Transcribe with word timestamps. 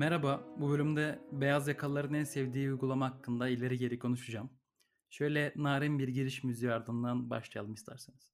Merhaba, 0.00 0.44
bu 0.56 0.70
bölümde 0.70 1.18
beyaz 1.32 1.68
yakalıların 1.68 2.14
en 2.14 2.24
sevdiği 2.24 2.70
uygulama 2.70 3.10
hakkında 3.10 3.48
ileri 3.48 3.78
geri 3.78 3.98
konuşacağım. 3.98 4.50
Şöyle 5.10 5.52
narin 5.56 5.98
bir 5.98 6.08
giriş 6.08 6.44
müziği 6.44 6.72
ardından 6.72 7.30
başlayalım 7.30 7.74
isterseniz. 7.74 8.32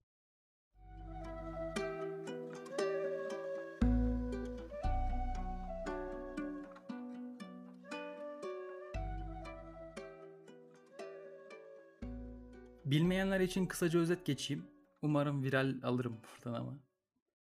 Bilmeyenler 12.84 13.40
için 13.40 13.66
kısaca 13.66 13.98
özet 14.00 14.26
geçeyim. 14.26 14.66
Umarım 15.02 15.42
viral 15.42 15.74
alırım 15.82 16.20
buradan 16.22 16.60
ama. 16.60 16.85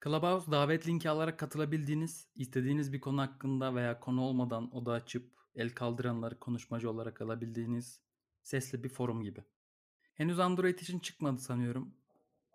Clubhouse 0.04 0.52
davet 0.52 0.88
linki 0.88 1.10
alarak 1.10 1.40
katılabildiğiniz, 1.40 2.28
istediğiniz 2.36 2.94
bir 2.94 3.02
konu 3.02 3.22
hakkında 3.22 3.76
veya 3.76 4.00
konu 4.00 4.22
olmadan 4.22 4.76
oda 4.76 4.92
açıp 4.92 5.32
el 5.56 5.70
kaldıranları 5.70 6.40
konuşmacı 6.40 6.90
olarak 6.90 7.22
alabildiğiniz 7.22 8.02
sesli 8.44 8.84
bir 8.84 8.90
forum 8.90 9.24
gibi. 9.24 9.44
Henüz 10.14 10.40
Android 10.40 10.80
için 10.80 11.00
çıkmadı 11.00 11.42
sanıyorum. 11.42 11.94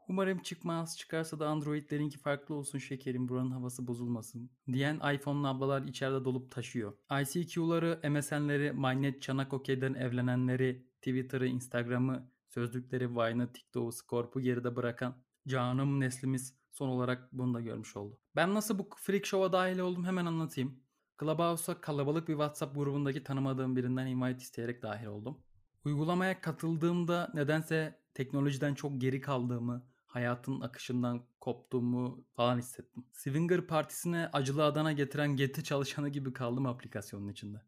Umarım 0.08 0.38
çıkmaz. 0.38 0.98
Çıkarsa 0.98 1.38
da 1.38 1.48
Android'lerinki 1.48 2.18
farklı 2.18 2.54
olsun 2.54 2.78
şekerim 2.78 3.28
buranın 3.28 3.50
havası 3.50 3.86
bozulmasın. 3.86 4.50
Diyen 4.72 4.96
iPhone'lu 5.14 5.48
ablalar 5.48 5.82
içeride 5.82 6.24
dolup 6.24 6.50
taşıyor. 6.50 6.92
ICQ'ları, 7.22 8.10
MSN'leri, 8.10 8.72
MyNet, 8.72 9.22
Çanak 9.22 9.52
OK'den 9.52 9.94
evlenenleri, 9.94 10.86
Twitter'ı, 10.96 11.46
Instagram'ı, 11.46 12.30
sözlükleri, 12.48 13.16
Vine'ı, 13.16 13.52
TikTok'u, 13.52 13.92
Scorp'u 13.92 14.40
geride 14.40 14.76
bırakan 14.76 15.16
canım 15.48 16.00
neslimiz 16.00 16.65
son 16.76 16.88
olarak 16.88 17.32
bunu 17.32 17.54
da 17.54 17.60
görmüş 17.60 17.96
oldu. 17.96 18.18
Ben 18.36 18.54
nasıl 18.54 18.78
bu 18.78 18.88
freak 18.96 19.26
show'a 19.26 19.52
dahil 19.52 19.78
oldum 19.78 20.04
hemen 20.04 20.26
anlatayım. 20.26 20.80
Clubhouse'a 21.20 21.80
kalabalık 21.80 22.28
bir 22.28 22.32
WhatsApp 22.32 22.74
grubundaki 22.74 23.24
tanımadığım 23.24 23.76
birinden 23.76 24.06
invite 24.06 24.38
isteyerek 24.38 24.82
dahil 24.82 25.06
oldum. 25.06 25.38
Uygulamaya 25.84 26.40
katıldığımda 26.40 27.30
nedense 27.34 28.00
teknolojiden 28.14 28.74
çok 28.74 29.00
geri 29.00 29.20
kaldığımı, 29.20 29.86
hayatın 30.06 30.60
akışından 30.60 31.26
koptuğumu 31.40 32.24
falan 32.32 32.58
hissettim. 32.58 33.04
Swinger 33.12 33.66
partisine 33.66 34.30
acılı 34.32 34.64
Adana 34.64 34.92
getiren 34.92 35.36
Getty 35.36 35.60
çalışanı 35.60 36.08
gibi 36.08 36.32
kaldım 36.32 36.66
aplikasyonun 36.66 37.28
içinde. 37.28 37.62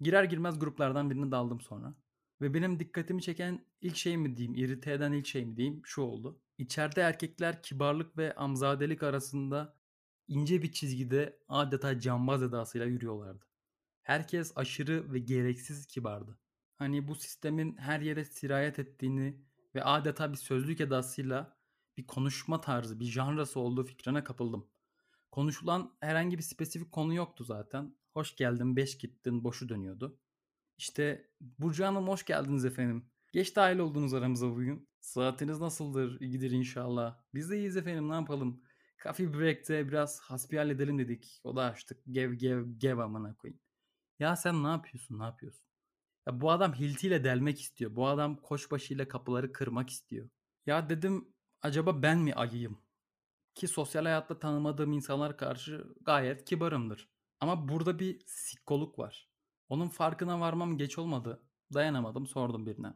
Girer 0.00 0.24
girmez 0.24 0.58
gruplardan 0.58 1.10
birini 1.10 1.30
daldım 1.30 1.60
sonra. 1.60 1.94
Ve 2.40 2.54
benim 2.54 2.80
dikkatimi 2.80 3.22
çeken 3.22 3.64
ilk 3.80 3.96
şey 3.96 4.16
mi 4.16 4.36
diyeyim, 4.36 4.54
irite 4.54 4.92
eden 4.92 5.12
ilk 5.12 5.26
şey 5.26 5.44
mi 5.44 5.56
diyeyim 5.56 5.82
şu 5.84 6.02
oldu. 6.02 6.40
İçeride 6.58 7.00
erkekler 7.00 7.62
kibarlık 7.62 8.18
ve 8.18 8.34
amzadelik 8.34 9.02
arasında 9.02 9.76
ince 10.28 10.62
bir 10.62 10.72
çizgide 10.72 11.38
adeta 11.48 12.00
cambaz 12.00 12.42
edasıyla 12.42 12.86
yürüyorlardı. 12.86 13.44
Herkes 14.02 14.52
aşırı 14.56 15.12
ve 15.12 15.18
gereksiz 15.18 15.86
kibardı. 15.86 16.38
Hani 16.76 17.08
bu 17.08 17.14
sistemin 17.14 17.76
her 17.76 18.00
yere 18.00 18.24
sirayet 18.24 18.78
ettiğini 18.78 19.40
ve 19.74 19.84
adeta 19.84 20.32
bir 20.32 20.36
sözlük 20.36 20.80
edasıyla 20.80 21.56
bir 21.96 22.06
konuşma 22.06 22.60
tarzı, 22.60 23.00
bir 23.00 23.04
janrası 23.04 23.60
olduğu 23.60 23.84
fikrine 23.84 24.24
kapıldım. 24.24 24.66
Konuşulan 25.30 25.96
herhangi 26.00 26.38
bir 26.38 26.42
spesifik 26.42 26.92
konu 26.92 27.14
yoktu 27.14 27.44
zaten. 27.44 27.96
Hoş 28.12 28.36
geldin, 28.36 28.76
beş 28.76 28.98
gittin, 28.98 29.44
boşu 29.44 29.68
dönüyordu. 29.68 30.18
İşte 30.78 31.30
Burcu 31.40 31.84
Hanım 31.84 32.08
hoş 32.08 32.24
geldiniz 32.24 32.64
efendim. 32.64 33.10
Geç 33.32 33.56
dahil 33.56 33.78
oldunuz 33.78 34.14
aramıza 34.14 34.50
bugün. 34.50 34.88
Saatiniz 35.00 35.60
nasıldır? 35.60 36.20
İyidir 36.20 36.50
inşallah. 36.50 37.18
Biz 37.34 37.50
de 37.50 37.56
iyiyiz 37.56 37.76
efendim 37.76 38.08
ne 38.08 38.14
yapalım. 38.14 38.62
Coffee 39.02 39.34
Break'te 39.34 39.88
biraz 39.88 40.20
hasbihal 40.20 40.70
edelim 40.70 40.98
dedik. 40.98 41.40
O 41.44 41.56
da 41.56 41.62
açtık. 41.64 41.98
Gev 42.10 42.32
gev 42.32 42.66
gev 42.78 42.98
amına 42.98 43.34
koyayım. 43.34 43.60
Ya 44.18 44.36
sen 44.36 44.64
ne 44.64 44.68
yapıyorsun 44.68 45.18
ne 45.18 45.24
yapıyorsun? 45.24 45.66
Ya 46.26 46.40
bu 46.40 46.50
adam 46.50 46.74
hiltiyle 46.74 47.24
delmek 47.24 47.60
istiyor. 47.60 47.96
Bu 47.96 48.06
adam 48.06 48.36
koçbaşıyla 48.36 49.08
kapıları 49.08 49.52
kırmak 49.52 49.90
istiyor. 49.90 50.28
Ya 50.66 50.88
dedim 50.88 51.28
acaba 51.62 52.02
ben 52.02 52.18
mi 52.18 52.34
ayıyım? 52.34 52.78
Ki 53.54 53.68
sosyal 53.68 54.04
hayatta 54.04 54.38
tanımadığım 54.38 54.92
insanlar 54.92 55.36
karşı 55.36 55.94
gayet 56.00 56.44
kibarımdır. 56.44 57.08
Ama 57.40 57.68
burada 57.68 57.98
bir 57.98 58.20
sikkoluk 58.26 58.98
var. 58.98 59.33
Onun 59.74 59.88
farkına 59.88 60.40
varmam 60.40 60.78
geç 60.78 60.98
olmadı. 60.98 61.42
Dayanamadım 61.74 62.26
sordum 62.26 62.66
birine. 62.66 62.94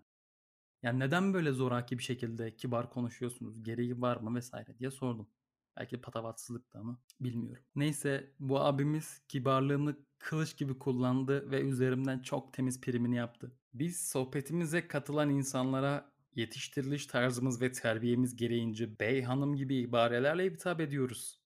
Yani 0.83 0.99
neden 0.99 1.35
böyle 1.35 1.53
zoraki 1.53 1.99
bir 1.99 2.03
şekilde 2.03 2.57
kibar 2.57 2.91
konuşuyorsunuz? 2.91 3.63
Gereği 3.63 4.01
var 4.01 4.17
mı 4.17 4.35
vesaire 4.35 4.79
diye 4.79 4.91
sordum. 4.91 5.29
Belki 5.77 6.01
patavatsızlıktı 6.01 6.79
ama 6.79 6.99
bilmiyorum. 7.21 7.65
Neyse 7.75 8.35
bu 8.41 8.61
abimiz 8.61 9.23
kibarlığını 9.29 9.97
kılıç 10.19 10.57
gibi 10.57 10.79
kullandı 10.79 11.51
ve 11.51 11.61
üzerimden 11.61 12.21
çok 12.21 12.53
temiz 12.53 12.81
primini 12.81 13.17
yaptı. 13.17 13.53
Biz 13.75 14.09
sohbetimize 14.09 14.89
katılan 14.89 15.31
insanlara 15.31 16.13
yetiştiriliş 16.35 17.07
tarzımız 17.07 17.61
ve 17.63 17.73
terbiyemiz 17.73 18.37
gereğince 18.37 18.99
bey 19.01 19.23
hanım 19.23 19.57
gibi 19.57 19.77
ibarelerle 19.77 20.51
hitap 20.51 20.81
ediyoruz. 20.81 21.41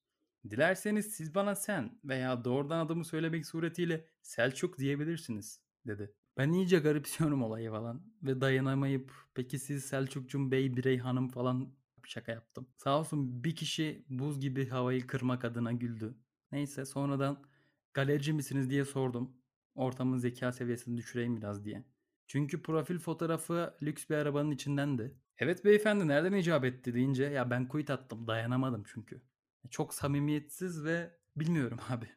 Dilerseniz 0.51 1.07
siz 1.07 1.35
bana 1.35 1.55
sen 1.55 1.99
veya 2.05 2.45
doğrudan 2.45 2.87
adımı 2.87 3.05
söylemek 3.05 3.47
suretiyle 3.47 4.07
Selçuk 4.23 4.79
diyebilirsiniz 4.79 5.61
dedi. 5.87 6.15
Ben 6.37 6.53
iyice 6.53 6.79
garipsiyorum 6.79 7.43
olayı 7.47 7.71
falan 7.71 8.03
ve 8.23 8.41
dayanamayıp 8.41 9.13
peki 9.35 9.59
siz 9.59 9.85
Selçukcum 9.85 10.51
Bey 10.51 10.77
Birey 10.77 10.99
Hanım 10.99 11.29
falan 11.29 11.75
şaka 12.07 12.33
yaptım. 12.33 12.69
Sağ 12.77 12.99
olsun 12.99 13.45
bir 13.45 13.57
kişi 13.57 14.05
buz 14.09 14.41
gibi 14.41 14.69
havayı 14.69 15.07
kırmak 15.07 15.45
adına 15.45 15.73
güldü. 15.73 16.15
Neyse 16.53 16.85
sonradan 16.85 17.45
galerici 17.95 18.33
misiniz 18.33 18.71
diye 18.71 18.85
sordum. 18.85 19.37
Ortamın 19.75 20.19
zeka 20.19 20.53
seviyesini 20.53 20.97
düşüreyim 20.97 21.37
biraz 21.37 21.65
diye. 21.65 21.85
Çünkü 22.27 22.63
profil 22.63 22.99
fotoğrafı 22.99 23.75
lüks 23.83 24.11
bir 24.11 24.15
arabanın 24.15 24.51
içindendi. 24.51 25.15
Evet 25.39 25.65
beyefendi 25.65 26.09
nereden 26.09 26.33
icap 26.33 26.65
etti 26.65 26.95
deyince 26.95 27.25
ya 27.25 27.51
ben 27.51 27.69
kuyut 27.69 27.91
attım 27.91 28.27
dayanamadım 28.27 28.83
çünkü. 28.87 29.23
Çok 29.71 29.95
samimiyetsiz 29.95 30.85
ve 30.85 31.19
bilmiyorum 31.37 31.79
abi. 31.89 32.09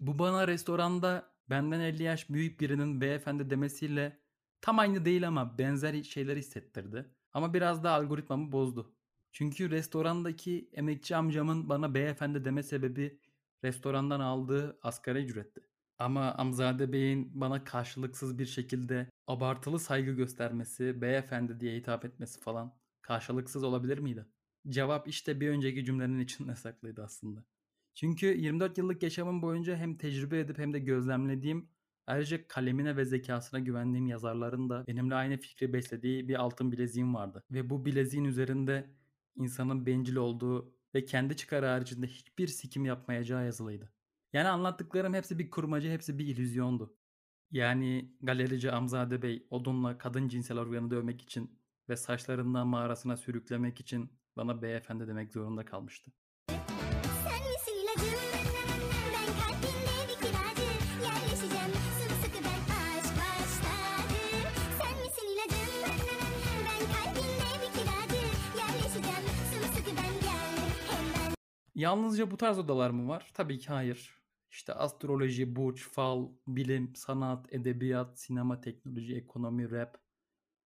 Bu 0.00 0.18
bana 0.18 0.48
restoranda 0.48 1.34
benden 1.50 1.80
50 1.80 2.02
yaş 2.02 2.30
büyük 2.30 2.60
birinin 2.60 3.00
beyefendi 3.00 3.50
demesiyle 3.50 4.20
tam 4.60 4.78
aynı 4.78 5.04
değil 5.04 5.28
ama 5.28 5.58
benzer 5.58 6.02
şeyler 6.02 6.36
hissettirdi. 6.36 7.14
Ama 7.32 7.54
biraz 7.54 7.84
da 7.84 7.90
algoritmamı 7.90 8.52
bozdu. 8.52 8.94
Çünkü 9.32 9.70
restorandaki 9.70 10.70
emekçi 10.72 11.16
amcamın 11.16 11.68
bana 11.68 11.94
beyefendi 11.94 12.44
deme 12.44 12.62
sebebi 12.62 13.20
restorandan 13.64 14.20
aldığı 14.20 14.78
asgari 14.82 15.24
ücretti. 15.24 15.60
Ama 15.98 16.32
Amzade 16.34 16.92
Bey'in 16.92 17.40
bana 17.40 17.64
karşılıksız 17.64 18.38
bir 18.38 18.46
şekilde 18.46 19.10
abartılı 19.26 19.78
saygı 19.78 20.12
göstermesi, 20.12 21.00
beyefendi 21.02 21.60
diye 21.60 21.76
hitap 21.76 22.04
etmesi 22.04 22.40
falan 22.40 22.74
karşılıksız 23.02 23.64
olabilir 23.64 23.98
miydi? 23.98 24.26
Cevap 24.68 25.08
işte 25.08 25.40
bir 25.40 25.48
önceki 25.48 25.84
cümlenin 25.84 26.18
içinde 26.18 26.54
saklıydı 26.56 27.02
aslında. 27.04 27.44
Çünkü 27.94 28.26
24 28.26 28.78
yıllık 28.78 29.02
yaşamım 29.02 29.42
boyunca 29.42 29.76
hem 29.76 29.96
tecrübe 29.96 30.40
edip 30.40 30.58
hem 30.58 30.72
de 30.72 30.78
gözlemlediğim 30.78 31.68
ayrıca 32.06 32.48
kalemine 32.48 32.96
ve 32.96 33.04
zekasına 33.04 33.60
güvendiğim 33.60 34.06
yazarların 34.06 34.70
da 34.70 34.86
benimle 34.86 35.14
aynı 35.14 35.36
fikri 35.36 35.72
beslediği 35.72 36.28
bir 36.28 36.34
altın 36.34 36.72
bileziğim 36.72 37.14
vardı. 37.14 37.44
Ve 37.50 37.70
bu 37.70 37.86
bileziğin 37.86 38.24
üzerinde 38.24 38.90
insanın 39.36 39.86
bencil 39.86 40.16
olduğu 40.16 40.74
ve 40.94 41.04
kendi 41.04 41.36
çıkarı 41.36 41.66
haricinde 41.66 42.06
hiçbir 42.06 42.46
sikim 42.46 42.84
yapmayacağı 42.84 43.44
yazılıydı. 43.44 43.92
Yani 44.32 44.48
anlattıklarım 44.48 45.14
hepsi 45.14 45.38
bir 45.38 45.50
kurmaca, 45.50 45.90
hepsi 45.90 46.18
bir 46.18 46.26
illüzyondu. 46.26 46.96
Yani 47.50 48.12
galerici 48.22 48.72
Amzade 48.72 49.22
Bey 49.22 49.46
odunla 49.50 49.98
kadın 49.98 50.28
cinsel 50.28 50.58
organı 50.58 50.90
dövmek 50.90 51.22
için 51.22 51.58
ve 51.88 51.96
saçlarından 51.96 52.66
mağarasına 52.66 53.16
sürüklemek 53.16 53.80
için 53.80 54.10
bana 54.38 54.62
beyefendi 54.62 55.08
demek 55.08 55.32
zorunda 55.32 55.64
kalmıştı. 55.64 56.12
Sen 56.48 57.42
misin 57.50 57.76
ilacım? 57.82 58.18
Ben 59.14 59.28
kalbinde 59.40 59.94
bir 60.08 60.26
kiracı. 60.26 60.68
Yerleşeceğim 61.06 61.72
sımsıkı 61.98 62.38
ben 62.44 62.60
aşk 62.80 63.12
başladı. 63.20 64.18
Sen 64.80 64.94
misin 65.02 65.28
ilacım? 65.32 65.68
Ben 66.66 66.82
kalbinde 66.94 67.48
bir 67.62 67.72
kiracı. 67.78 68.22
Yerleşeceğim 68.58 69.26
sımsıkı 69.52 69.90
ben 69.96 70.14
gel. 70.20 70.58
Hem 70.90 71.04
ben 71.14 71.34
Yalnızca 71.74 72.30
bu 72.30 72.36
tarz 72.36 72.58
odalar 72.58 72.90
mı 72.90 73.08
var? 73.08 73.30
Tabii 73.34 73.58
ki 73.58 73.68
hayır. 73.68 74.18
İşte 74.50 74.72
astroloji, 74.74 75.56
burç, 75.56 75.88
fal, 75.88 76.28
bilim, 76.46 76.96
sanat, 76.96 77.52
edebiyat, 77.54 78.20
sinema, 78.20 78.60
teknoloji, 78.60 79.16
ekonomi, 79.16 79.70
rap. 79.70 79.98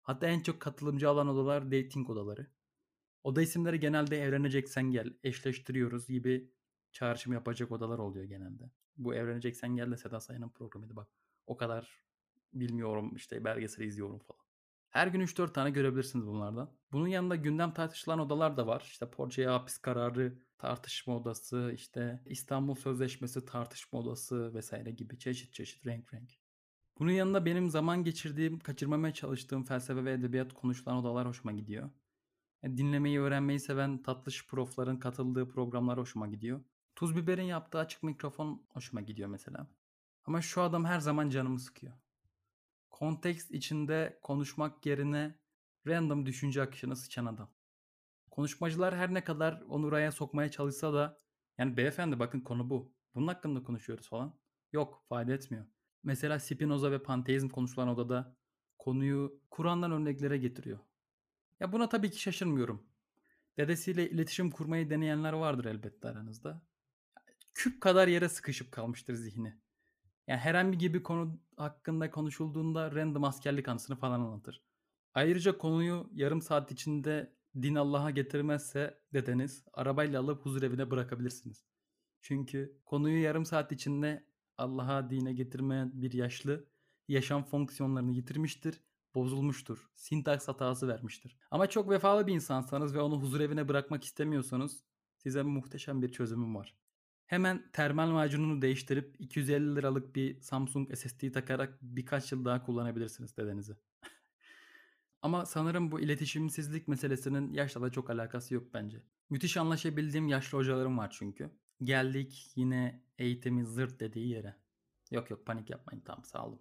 Hatta 0.02 0.26
en 0.26 0.40
çok 0.40 0.60
katılımcı 0.60 1.08
alan 1.08 1.28
odalar 1.28 1.72
dating 1.72 2.10
odaları. 2.10 2.55
Oda 3.26 3.42
isimleri 3.42 3.80
genelde 3.80 4.22
evleneceksen 4.22 4.90
gel, 4.90 5.12
eşleştiriyoruz 5.24 6.08
gibi 6.08 6.50
çağrışım 6.92 7.32
yapacak 7.32 7.72
odalar 7.72 7.98
oluyor 7.98 8.24
genelde. 8.24 8.70
Bu 8.96 9.14
evleneceksen 9.14 9.76
gel 9.76 9.90
de 9.90 9.96
Seda 9.96 10.20
Sayan'ın 10.20 10.48
programıydı 10.48 10.96
bak. 10.96 11.08
O 11.46 11.56
kadar 11.56 12.02
bilmiyorum 12.52 13.16
işte 13.16 13.44
belgeseli 13.44 13.86
izliyorum 13.86 14.18
falan. 14.18 14.40
Her 14.88 15.06
gün 15.06 15.20
3-4 15.20 15.52
tane 15.52 15.70
görebilirsiniz 15.70 16.26
bunlardan. 16.26 16.70
Bunun 16.92 17.06
yanında 17.06 17.36
gündem 17.36 17.74
tartışılan 17.74 18.18
odalar 18.18 18.56
da 18.56 18.66
var. 18.66 18.82
İşte 18.86 19.10
Porsche'ye 19.10 19.48
hapis 19.48 19.78
kararı, 19.78 20.38
tartışma 20.58 21.16
odası, 21.16 21.72
işte 21.74 22.22
İstanbul 22.26 22.74
Sözleşmesi 22.74 23.44
tartışma 23.44 23.98
odası 23.98 24.54
vesaire 24.54 24.90
gibi 24.90 25.18
çeşit 25.18 25.54
çeşit 25.54 25.86
renk 25.86 26.14
renk. 26.14 26.30
Bunun 26.98 27.12
yanında 27.12 27.46
benim 27.46 27.70
zaman 27.70 28.04
geçirdiğim, 28.04 28.58
kaçırmamaya 28.58 29.14
çalıştığım 29.14 29.64
felsefe 29.64 30.04
ve 30.04 30.12
edebiyat 30.12 30.52
konuşulan 30.52 30.96
odalar 30.96 31.28
hoşuma 31.28 31.52
gidiyor. 31.52 31.90
E, 32.66 32.76
Dinlemeyi, 32.76 33.20
öğrenmeyi 33.20 33.60
seven 33.60 34.02
tatlış 34.02 34.46
profların 34.46 34.96
katıldığı 34.96 35.48
programlar 35.48 35.98
hoşuma 35.98 36.26
gidiyor. 36.26 36.64
Tuz 36.96 37.16
Biber'in 37.16 37.42
yaptığı 37.42 37.78
açık 37.78 38.02
mikrofon 38.02 38.66
hoşuma 38.68 39.00
gidiyor 39.00 39.28
mesela. 39.28 39.66
Ama 40.24 40.42
şu 40.42 40.62
adam 40.62 40.84
her 40.84 41.00
zaman 41.00 41.30
canımı 41.30 41.58
sıkıyor. 41.58 41.92
Kontekst 42.90 43.50
içinde 43.50 44.18
konuşmak 44.22 44.86
yerine 44.86 45.38
random 45.86 46.26
düşünce 46.26 46.62
akışını 46.62 46.96
sıçan 46.96 47.26
adam. 47.26 47.50
Konuşmacılar 48.30 48.96
her 48.96 49.14
ne 49.14 49.24
kadar 49.24 49.60
onu 49.68 49.92
raya 49.92 50.12
sokmaya 50.12 50.50
çalışsa 50.50 50.94
da 50.94 51.20
yani 51.58 51.76
beyefendi 51.76 52.18
bakın 52.18 52.40
konu 52.40 52.70
bu. 52.70 52.94
Bunun 53.14 53.26
hakkında 53.26 53.62
konuşuyoruz 53.62 54.08
falan. 54.08 54.38
Yok 54.72 55.04
fayda 55.08 55.32
etmiyor. 55.32 55.66
Mesela 56.02 56.38
Spinoza 56.38 56.90
ve 56.90 57.02
panteizm 57.02 57.48
konuşulan 57.48 57.88
odada 57.88 58.36
konuyu 58.78 59.40
Kur'an'dan 59.50 59.92
örneklere 59.92 60.38
getiriyor. 60.38 60.78
Ya 61.60 61.72
buna 61.72 61.88
tabii 61.88 62.10
ki 62.10 62.20
şaşırmıyorum. 62.20 62.86
Dedesiyle 63.56 64.10
iletişim 64.10 64.50
kurmayı 64.50 64.90
deneyenler 64.90 65.32
vardır 65.32 65.64
elbette 65.64 66.08
aranızda. 66.08 66.62
Küp 67.54 67.80
kadar 67.80 68.08
yere 68.08 68.28
sıkışıp 68.28 68.72
kalmıştır 68.72 69.14
zihni. 69.14 69.56
Yani 70.26 70.40
herhangi 70.40 70.94
bir 70.94 71.02
konu 71.02 71.40
hakkında 71.56 72.10
konuşulduğunda 72.10 72.94
random 72.94 73.24
askerlik 73.24 73.68
anısını 73.68 73.96
falan 73.96 74.20
anlatır. 74.20 74.62
Ayrıca 75.14 75.58
konuyu 75.58 76.10
yarım 76.14 76.42
saat 76.42 76.72
içinde 76.72 77.32
din 77.62 77.74
Allah'a 77.74 78.10
getirmezse 78.10 79.00
dedeniz 79.12 79.64
arabayla 79.72 80.20
alıp 80.20 80.44
huzur 80.44 80.62
evine 80.62 80.90
bırakabilirsiniz. 80.90 81.66
Çünkü 82.20 82.78
konuyu 82.84 83.22
yarım 83.22 83.44
saat 83.44 83.72
içinde 83.72 84.26
Allah'a 84.58 85.10
dine 85.10 85.32
getirmeyen 85.32 86.02
bir 86.02 86.12
yaşlı 86.12 86.66
yaşam 87.08 87.44
fonksiyonlarını 87.44 88.12
yitirmiştir, 88.12 88.80
bozulmuştur, 89.16 89.90
sintaks 89.94 90.48
hatası 90.48 90.88
vermiştir. 90.88 91.36
Ama 91.50 91.66
çok 91.66 91.90
vefalı 91.90 92.26
bir 92.26 92.34
insansanız 92.34 92.94
ve 92.94 93.00
onu 93.00 93.22
huzur 93.22 93.40
evine 93.40 93.68
bırakmak 93.68 94.04
istemiyorsanız 94.04 94.84
size 95.16 95.42
muhteşem 95.42 96.02
bir 96.02 96.12
çözümüm 96.12 96.54
var. 96.54 96.74
Hemen 97.26 97.70
termal 97.72 98.10
macununu 98.10 98.62
değiştirip 98.62 99.16
250 99.18 99.76
liralık 99.76 100.16
bir 100.16 100.40
Samsung 100.40 100.96
SSD 100.96 101.32
takarak 101.32 101.78
birkaç 101.82 102.32
yıl 102.32 102.44
daha 102.44 102.62
kullanabilirsiniz 102.62 103.36
dedenizi. 103.36 103.76
Ama 105.22 105.46
sanırım 105.46 105.90
bu 105.90 106.00
iletişimsizlik 106.00 106.88
meselesinin 106.88 107.52
yaşla 107.52 107.82
da 107.82 107.90
çok 107.90 108.10
alakası 108.10 108.54
yok 108.54 108.74
bence. 108.74 109.02
Müthiş 109.30 109.56
anlaşabildiğim 109.56 110.28
yaşlı 110.28 110.58
hocalarım 110.58 110.98
var 110.98 111.16
çünkü. 111.18 111.50
Geldik 111.82 112.52
yine 112.54 113.02
eğitimin 113.18 113.64
zırt 113.64 114.00
dediği 114.00 114.28
yere. 114.28 114.56
Yok 115.10 115.30
yok 115.30 115.46
panik 115.46 115.70
yapmayın 115.70 116.02
tamam 116.04 116.24
sağ 116.24 116.46
olun. 116.46 116.60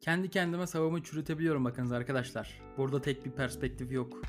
Kendi 0.00 0.30
kendime 0.30 0.66
savımı 0.66 1.02
çürütebiliyorum 1.02 1.64
bakınız 1.64 1.92
arkadaşlar. 1.92 2.60
Burada 2.78 3.02
tek 3.02 3.24
bir 3.24 3.30
perspektif 3.30 3.92
yok. 3.92 4.22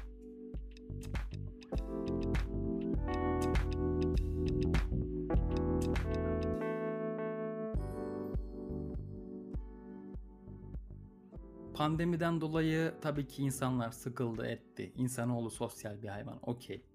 Pandemiden 11.74 12.42
dolayı 12.42 12.94
tabii 13.02 13.28
ki 13.28 13.44
insanlar 13.44 13.92
sıkıldı 13.92 14.46
etti. 14.46 14.94
İnsanoğlu 14.96 15.50
sosyal 15.50 16.02
bir 16.02 16.08
hayvan 16.08 16.40
okey. 16.42 16.86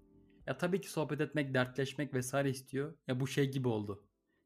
Ya 0.47 0.57
tabii 0.57 0.81
ki 0.81 0.91
sohbet 0.91 1.21
etmek, 1.21 1.53
dertleşmek 1.53 2.13
vesaire 2.13 2.49
istiyor. 2.49 2.93
Ya 3.07 3.19
bu 3.19 3.27
şey 3.27 3.51
gibi 3.51 3.67
oldu. 3.67 4.03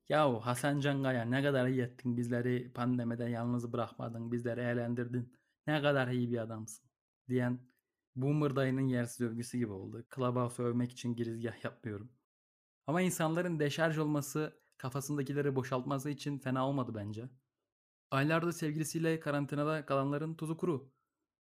Yahu 0.09 0.39
Hasan 0.39 0.79
Cangaya 0.79 1.25
ne 1.25 1.43
kadar 1.43 1.67
iyi 1.67 1.81
ettin 1.81 2.17
bizleri 2.17 2.71
pandemide 2.73 3.23
yalnız 3.23 3.73
bırakmadın, 3.73 4.31
bizleri 4.31 4.61
eğlendirdin. 4.61 5.33
Ne 5.67 5.81
kadar 5.81 6.07
iyi 6.07 6.31
bir 6.31 6.37
adamsın 6.37 6.89
diyen 7.29 7.59
Boomer 8.15 8.55
dayının 8.55 8.87
yersiz 8.87 9.21
övgüsü 9.21 9.57
gibi 9.57 9.71
oldu. 9.71 10.05
Clubhouse 10.15 10.63
övmek 10.63 10.91
için 10.91 11.15
girizgah 11.15 11.63
yapmıyorum. 11.63 12.11
Ama 12.87 13.01
insanların 13.01 13.59
deşarj 13.59 13.97
olması, 13.97 14.59
kafasındakileri 14.77 15.55
boşaltması 15.55 16.09
için 16.09 16.39
fena 16.39 16.67
olmadı 16.67 16.91
bence. 16.95 17.29
Aylardır 18.11 18.51
sevgilisiyle 18.51 19.19
karantinada 19.19 19.85
kalanların 19.85 20.35
tuzu 20.35 20.57
kuru. 20.57 20.91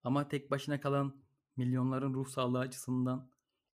Ama 0.02 0.28
tek 0.28 0.50
başına 0.50 0.80
kalan 0.80 1.24
milyonların 1.56 2.14
ruh 2.14 2.28
sağlığı 2.28 2.58
açısından 2.58 3.30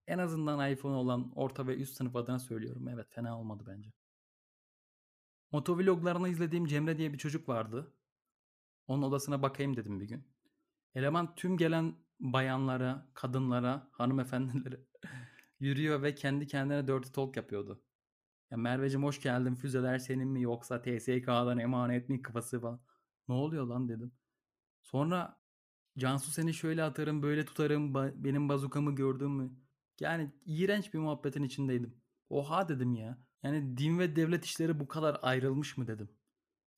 en 0.06 0.18
azından 0.18 0.72
iPhone 0.72 0.94
olan 0.94 1.32
orta 1.36 1.66
ve 1.66 1.76
üst 1.76 1.96
sınıf 1.96 2.16
adına 2.16 2.38
söylüyorum. 2.38 2.88
Evet 2.88 3.06
fena 3.10 3.40
olmadı 3.40 3.64
bence. 3.66 3.90
Motovloglarını 5.52 6.28
izlediğim 6.28 6.66
Cemre 6.66 6.98
diye 6.98 7.12
bir 7.12 7.18
çocuk 7.18 7.48
vardı. 7.48 7.94
Onun 8.86 9.02
odasına 9.02 9.42
bakayım 9.42 9.76
dedim 9.76 10.00
bir 10.00 10.08
gün. 10.08 10.28
Eleman 10.94 11.34
tüm 11.34 11.56
gelen 11.56 11.94
bayanlara, 12.20 13.10
kadınlara, 13.14 13.88
hanımefendilere 13.92 14.80
yürüyor 15.60 16.02
ve 16.02 16.14
kendi 16.14 16.46
kendine 16.46 16.88
dirty 16.88 17.08
talk 17.10 17.36
yapıyordu. 17.36 17.82
Ya 18.50 18.58
Merveciğim 18.58 19.04
hoş 19.04 19.22
geldin 19.22 19.54
füzeler 19.54 19.98
senin 19.98 20.28
mi 20.28 20.42
yoksa 20.42 20.82
TSK'dan 20.82 21.58
emanet 21.58 22.08
mi 22.08 22.22
kafası 22.22 22.60
falan. 22.60 22.80
Ne 23.28 23.34
oluyor 23.34 23.66
lan 23.66 23.88
dedim. 23.88 24.12
Sonra 24.82 25.40
Cansu 25.98 26.30
seni 26.30 26.54
şöyle 26.54 26.82
atarım 26.84 27.22
böyle 27.22 27.44
tutarım 27.44 27.94
ba- 27.94 28.24
benim 28.24 28.48
bazukamı 28.48 28.94
gördün 28.94 29.30
mü? 29.30 29.52
Yani 30.00 30.32
iğrenç 30.46 30.94
bir 30.94 30.98
muhabbetin 30.98 31.42
içindeydim. 31.42 32.02
Oha 32.30 32.68
dedim 32.68 32.94
ya. 32.94 33.18
Yani 33.42 33.76
din 33.76 33.98
ve 33.98 34.16
devlet 34.16 34.44
işleri 34.44 34.80
bu 34.80 34.88
kadar 34.88 35.18
ayrılmış 35.22 35.76
mı 35.76 35.86
dedim. 35.86 36.10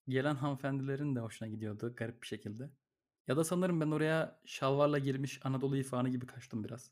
Gelen 0.09 0.35
hanımefendilerin 0.35 1.17
de 1.17 1.21
hoşuna 1.21 1.49
gidiyordu 1.49 1.95
garip 1.97 2.23
bir 2.23 2.27
şekilde. 2.27 2.71
Ya 3.27 3.37
da 3.37 3.45
sanırım 3.45 3.81
ben 3.81 3.91
oraya 3.91 4.41
şalvarla 4.45 4.99
girmiş 4.99 5.41
Anadolu 5.45 5.77
ifanı 5.77 6.09
gibi 6.09 6.27
kaçtım 6.27 6.65
biraz. 6.65 6.91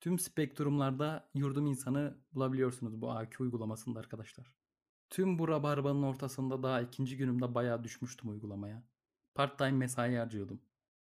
Tüm 0.00 0.18
spektrumlarda 0.18 1.30
yurdum 1.34 1.66
insanı 1.66 2.18
bulabiliyorsunuz 2.34 3.00
bu 3.00 3.10
AQ 3.12 3.44
uygulamasında 3.44 4.00
arkadaşlar. 4.00 4.54
Tüm 5.10 5.38
bu 5.38 5.48
rabarbanın 5.48 6.02
ortasında 6.02 6.62
daha 6.62 6.80
ikinci 6.80 7.16
günümde 7.16 7.54
bayağı 7.54 7.84
düşmüştüm 7.84 8.30
uygulamaya. 8.30 8.82
Part 9.34 9.58
time 9.58 9.72
mesai 9.72 10.16
harcıyordum. 10.16 10.60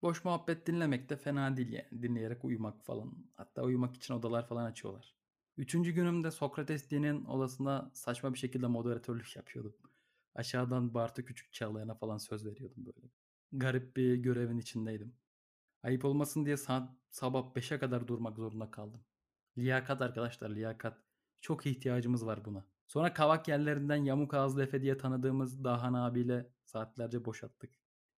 Boş 0.02 0.24
muhabbet 0.24 0.66
dinlemek 0.66 1.10
de 1.10 1.16
fena 1.16 1.56
değil 1.56 1.72
yani. 1.72 2.02
Dinleyerek 2.02 2.44
uyumak 2.44 2.84
falan. 2.84 3.14
Hatta 3.36 3.62
uyumak 3.62 3.96
için 3.96 4.14
odalar 4.14 4.48
falan 4.48 4.64
açıyorlar. 4.64 5.19
Üçüncü 5.56 5.92
günümde 5.92 6.30
Sokrates 6.30 6.90
dinin 6.90 7.24
odasında 7.24 7.90
saçma 7.94 8.34
bir 8.34 8.38
şekilde 8.38 8.66
moderatörlük 8.66 9.36
yapıyordum. 9.36 9.74
Aşağıdan 10.34 10.94
Bartu 10.94 11.24
Küçük 11.24 11.52
Çağlayan'a 11.52 11.94
falan 11.94 12.18
söz 12.18 12.46
veriyordum 12.46 12.86
böyle. 12.86 13.10
Garip 13.52 13.96
bir 13.96 14.14
görevin 14.14 14.58
içindeydim. 14.58 15.14
Ayıp 15.82 16.04
olmasın 16.04 16.46
diye 16.46 16.56
saat 16.56 16.90
sabah 17.10 17.54
5'e 17.54 17.78
kadar 17.78 18.08
durmak 18.08 18.36
zorunda 18.36 18.70
kaldım. 18.70 19.00
Liyakat 19.58 20.02
arkadaşlar 20.02 20.50
liyakat. 20.50 20.98
Çok 21.40 21.66
ihtiyacımız 21.66 22.26
var 22.26 22.44
buna. 22.44 22.66
Sonra 22.86 23.14
kavak 23.14 23.48
yerlerinden 23.48 24.04
yamuk 24.04 24.34
ağızlı 24.34 24.62
Efe 24.62 24.82
diye 24.82 24.98
tanıdığımız 24.98 25.64
Dahan 25.64 25.94
abiyle 25.94 26.50
saatlerce 26.64 27.24
boşalttık. 27.24 27.70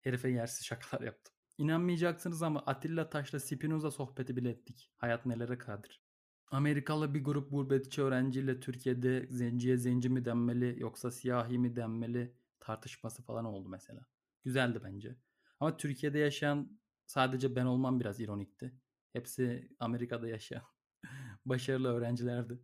Herife 0.00 0.28
yersiz 0.28 0.66
şakalar 0.66 1.02
yaptım. 1.02 1.34
İnanmayacaksınız 1.58 2.42
ama 2.42 2.60
Atilla 2.60 3.10
Taş'la 3.10 3.40
Spinoza 3.40 3.90
sohbeti 3.90 4.36
bile 4.36 4.50
ettik. 4.50 4.92
Hayat 4.96 5.26
nelere 5.26 5.58
kadir. 5.58 6.02
Amerikalı 6.50 7.14
bir 7.14 7.24
grup 7.24 7.50
gurbetçi 7.50 8.02
öğrenciyle 8.02 8.60
Türkiye'de 8.60 9.26
zenciye 9.30 9.76
zenci 9.76 10.08
mi 10.08 10.24
denmeli 10.24 10.76
yoksa 10.80 11.10
siyahi 11.10 11.58
mi 11.58 11.76
denmeli 11.76 12.34
tartışması 12.60 13.22
falan 13.22 13.44
oldu 13.44 13.68
mesela. 13.68 14.06
Güzeldi 14.44 14.80
bence. 14.84 15.16
Ama 15.60 15.76
Türkiye'de 15.76 16.18
yaşayan 16.18 16.78
sadece 17.06 17.56
ben 17.56 17.66
olmam 17.66 18.00
biraz 18.00 18.20
ironikti. 18.20 18.74
Hepsi 19.12 19.68
Amerika'da 19.80 20.28
yaşayan 20.28 20.62
başarılı 21.46 21.88
öğrencilerdi. 21.88 22.60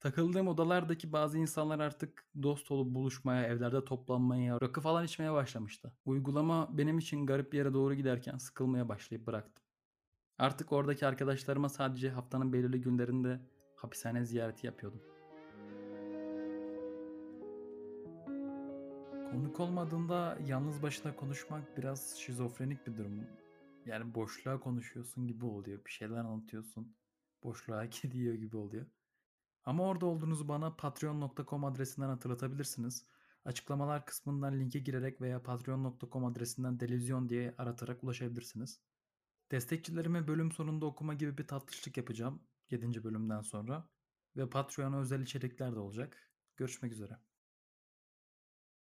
Takıldığım 0.00 0.48
odalardaki 0.48 1.12
bazı 1.12 1.38
insanlar 1.38 1.80
artık 1.80 2.26
dost 2.42 2.70
olup 2.70 2.94
buluşmaya, 2.94 3.46
evlerde 3.46 3.84
toplanmaya, 3.84 4.60
rakı 4.60 4.80
falan 4.80 5.04
içmeye 5.04 5.32
başlamıştı. 5.32 5.92
Uygulama 6.04 6.78
benim 6.78 6.98
için 6.98 7.26
garip 7.26 7.52
bir 7.52 7.58
yere 7.58 7.74
doğru 7.74 7.94
giderken 7.94 8.38
sıkılmaya 8.38 8.88
başlayıp 8.88 9.26
bıraktım. 9.26 9.61
Artık 10.42 10.72
oradaki 10.72 11.06
arkadaşlarıma 11.06 11.68
sadece 11.68 12.10
haftanın 12.10 12.52
belirli 12.52 12.80
günlerinde 12.80 13.40
hapishane 13.74 14.24
ziyareti 14.24 14.66
yapıyordum. 14.66 15.00
Konuk 19.30 19.60
olmadığında 19.60 20.38
yalnız 20.46 20.82
başına 20.82 21.16
konuşmak 21.16 21.78
biraz 21.78 22.16
şizofrenik 22.18 22.86
bir 22.86 22.96
durum. 22.96 23.26
Yani 23.86 24.14
boşluğa 24.14 24.60
konuşuyorsun 24.60 25.26
gibi 25.26 25.44
oluyor. 25.44 25.84
Bir 25.84 25.90
şeyler 25.90 26.16
anlatıyorsun. 26.16 26.96
Boşluğa 27.42 27.84
gidiyor 28.02 28.34
gibi 28.34 28.56
oluyor. 28.56 28.86
Ama 29.64 29.84
orada 29.84 30.06
olduğunuzu 30.06 30.48
bana 30.48 30.76
patreon.com 30.76 31.64
adresinden 31.64 32.08
hatırlatabilirsiniz. 32.08 33.06
Açıklamalar 33.44 34.06
kısmından 34.06 34.60
linke 34.60 34.78
girerek 34.78 35.20
veya 35.20 35.42
patreon.com 35.42 36.24
adresinden 36.24 36.80
delizyon 36.80 37.28
diye 37.28 37.54
aratarak 37.58 38.04
ulaşabilirsiniz. 38.04 38.80
Destekçilerime 39.52 40.28
bölüm 40.28 40.52
sonunda 40.52 40.86
okuma 40.86 41.14
gibi 41.14 41.38
bir 41.38 41.46
tatlışlık 41.46 41.96
yapacağım 41.96 42.42
7. 42.70 43.04
bölümden 43.04 43.40
sonra. 43.40 43.88
ve 44.36 44.50
Patreon'a 44.50 45.00
özel 45.00 45.20
içerikler 45.20 45.74
de 45.74 45.78
olacak. 45.78 46.32
Görüşmek 46.56 46.92
üzere. 46.92 47.18